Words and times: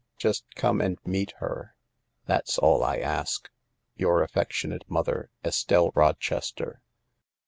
Just 0.17 0.45
come 0.55 0.81
and 0.81 0.97
meet 1.05 1.33
her. 1.37 1.75
That's 2.25 2.57
all 2.57 2.83
I 2.83 2.97
ask. 2.97 3.51
"Your 3.95 4.23
affectionate 4.23 4.89
mother," 4.89 5.29
Estelle 5.45 5.91
Rochester." 5.93 6.81